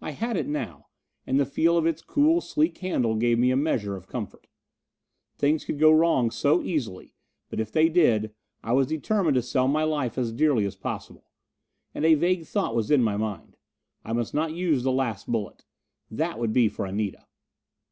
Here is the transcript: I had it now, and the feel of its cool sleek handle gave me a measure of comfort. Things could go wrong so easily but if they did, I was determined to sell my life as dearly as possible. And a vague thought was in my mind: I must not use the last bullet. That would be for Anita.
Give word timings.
I 0.00 0.10
had 0.10 0.36
it 0.36 0.48
now, 0.48 0.88
and 1.28 1.38
the 1.38 1.46
feel 1.46 1.78
of 1.78 1.86
its 1.86 2.02
cool 2.02 2.40
sleek 2.40 2.78
handle 2.78 3.14
gave 3.14 3.38
me 3.38 3.52
a 3.52 3.56
measure 3.56 3.94
of 3.94 4.08
comfort. 4.08 4.48
Things 5.38 5.64
could 5.64 5.78
go 5.78 5.92
wrong 5.92 6.32
so 6.32 6.60
easily 6.60 7.14
but 7.48 7.60
if 7.60 7.70
they 7.70 7.88
did, 7.88 8.34
I 8.64 8.72
was 8.72 8.88
determined 8.88 9.36
to 9.36 9.42
sell 9.42 9.68
my 9.68 9.84
life 9.84 10.18
as 10.18 10.32
dearly 10.32 10.64
as 10.64 10.74
possible. 10.74 11.30
And 11.94 12.04
a 12.04 12.14
vague 12.14 12.46
thought 12.46 12.74
was 12.74 12.90
in 12.90 13.04
my 13.04 13.16
mind: 13.16 13.56
I 14.04 14.12
must 14.12 14.34
not 14.34 14.50
use 14.52 14.82
the 14.82 14.90
last 14.90 15.30
bullet. 15.30 15.64
That 16.10 16.40
would 16.40 16.52
be 16.52 16.68
for 16.68 16.84
Anita. 16.84 17.26